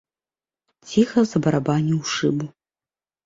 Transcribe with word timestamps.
Ціха 0.91 1.19
забарабаніў 1.31 1.99
у 2.07 2.09
шыбу. 2.13 2.45